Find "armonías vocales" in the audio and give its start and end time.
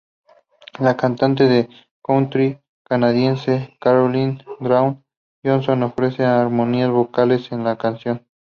6.25-7.51